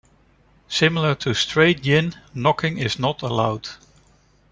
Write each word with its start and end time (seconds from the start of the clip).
Similar 0.67 1.13
to 1.13 1.35
Straight 1.35 1.83
gin, 1.83 2.15
knocking 2.33 2.79
is 2.79 2.97
not 2.97 3.21
allowed. 3.21 3.69